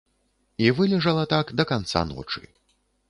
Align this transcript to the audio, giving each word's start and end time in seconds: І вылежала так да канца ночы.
І 0.65 0.71
вылежала 0.79 1.25
так 1.33 1.53
да 1.61 1.67
канца 1.73 2.03
ночы. 2.13 2.43